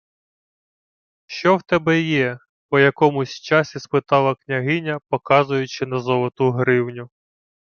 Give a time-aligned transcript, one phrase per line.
[1.25, 7.09] —Що то в тебе є?— по якомусь часі спитала княгиня, показуючи на золоту гривню.